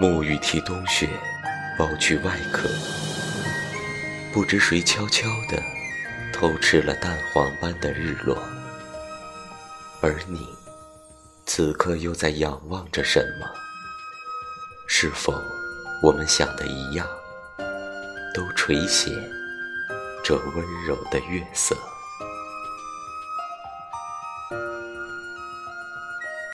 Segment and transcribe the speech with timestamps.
[0.00, 1.06] 暮雨提冬雪，
[1.76, 2.70] 抱去外壳。
[4.32, 5.62] 不知谁悄悄地
[6.32, 8.42] 偷吃了蛋黄般的日落，
[10.00, 10.48] 而你
[11.44, 13.46] 此刻又在仰望着什么？
[14.88, 15.34] 是否
[16.02, 17.06] 我们想的一样，
[18.32, 19.12] 都垂涎
[20.24, 21.76] 这温柔的月色？